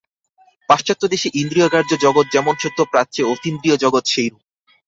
পাশ্চাত্য 0.69 1.03
দেশে 1.07 1.27
ইন্দ্রীয়গ্রাহ্য 1.33 1.91
জগৎ 1.97 2.25
যেমন 2.31 2.53
সত্য, 2.55 2.79
প্রাচ্যে 2.91 3.21
অতীন্দ্রিয় 3.23 3.75
জগৎ 3.77 4.03
সেইরূপ। 4.07 4.41